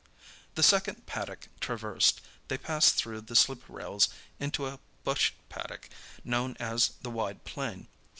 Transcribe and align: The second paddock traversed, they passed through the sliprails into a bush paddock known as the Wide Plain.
The 0.55 0.63
second 0.63 1.05
paddock 1.05 1.47
traversed, 1.59 2.21
they 2.47 2.57
passed 2.57 2.95
through 2.95 3.21
the 3.21 3.35
sliprails 3.35 4.09
into 4.39 4.65
a 4.65 4.79
bush 5.03 5.31
paddock 5.47 5.89
known 6.23 6.57
as 6.59 6.93
the 7.03 7.11
Wide 7.11 7.45
Plain. 7.45 7.87